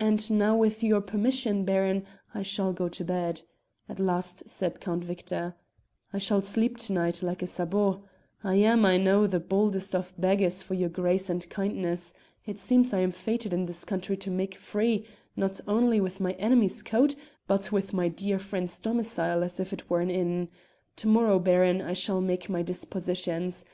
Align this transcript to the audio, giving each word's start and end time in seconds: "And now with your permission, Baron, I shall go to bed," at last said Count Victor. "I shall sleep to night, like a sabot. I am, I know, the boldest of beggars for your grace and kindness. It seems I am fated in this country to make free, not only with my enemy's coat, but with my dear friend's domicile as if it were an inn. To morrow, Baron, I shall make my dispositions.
"And 0.00 0.28
now 0.28 0.56
with 0.56 0.82
your 0.82 1.00
permission, 1.00 1.64
Baron, 1.64 2.04
I 2.34 2.42
shall 2.42 2.72
go 2.72 2.88
to 2.88 3.04
bed," 3.04 3.42
at 3.88 4.00
last 4.00 4.48
said 4.48 4.80
Count 4.80 5.04
Victor. 5.04 5.54
"I 6.12 6.18
shall 6.18 6.42
sleep 6.42 6.78
to 6.78 6.92
night, 6.92 7.22
like 7.22 7.42
a 7.42 7.46
sabot. 7.46 8.00
I 8.42 8.56
am, 8.56 8.84
I 8.84 8.96
know, 8.96 9.28
the 9.28 9.38
boldest 9.38 9.94
of 9.94 10.12
beggars 10.18 10.62
for 10.62 10.74
your 10.74 10.88
grace 10.88 11.30
and 11.30 11.48
kindness. 11.48 12.12
It 12.44 12.58
seems 12.58 12.92
I 12.92 12.98
am 12.98 13.12
fated 13.12 13.52
in 13.52 13.66
this 13.66 13.84
country 13.84 14.16
to 14.16 14.32
make 14.32 14.56
free, 14.56 15.06
not 15.36 15.60
only 15.68 16.00
with 16.00 16.18
my 16.18 16.32
enemy's 16.32 16.82
coat, 16.82 17.14
but 17.46 17.70
with 17.70 17.92
my 17.92 18.08
dear 18.08 18.40
friend's 18.40 18.80
domicile 18.80 19.44
as 19.44 19.60
if 19.60 19.72
it 19.72 19.88
were 19.88 20.00
an 20.00 20.10
inn. 20.10 20.48
To 20.96 21.06
morrow, 21.06 21.38
Baron, 21.38 21.80
I 21.80 21.92
shall 21.92 22.20
make 22.20 22.48
my 22.50 22.62
dispositions. 22.62 23.64